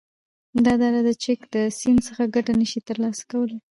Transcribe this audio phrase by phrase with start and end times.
[0.65, 3.57] دا دره د چک د سیند څخه گټه نشی تر لاسه کولای،